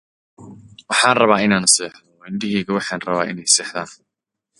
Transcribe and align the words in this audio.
And 0.39 0.59
got 0.89 1.17
it 1.17 1.21
all 1.21 1.27
by 1.27 1.65
sleeping, 1.65 2.39
dear 2.39 2.65
eyes— 2.71 2.87
just 2.87 3.53
sleeping. 3.55 4.05